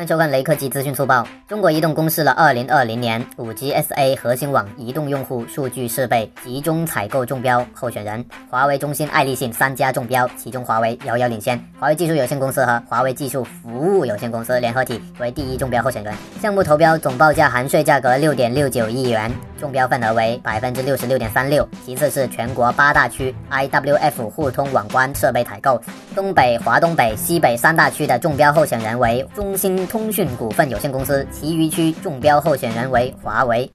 [0.00, 1.26] 欢迎收看雷科技资讯速报。
[1.46, 11.62] 中国移动公示了二零二零年五 G SA 核心网移动用户数据设备集中采购中标候选人，华为、中兴、爱立信三家中标，其中华为遥遥领先。
[11.78, 16.14] 华为技术有限公司和华为技术服务有限公司联合体为第一中标候选人。
[16.40, 21.68] 项目投标总报价含税价格六点六九亿元，中标份额为百分之六十六点三六。
[21.84, 25.78] 其次是全国八大区 IWF 互通网关设备采购，
[26.14, 29.86] 东北、华东北、西北三大区的中标候选人为中兴。
[29.90, 33.68] 通讯股份有限公司，其余区中标候选人为华为。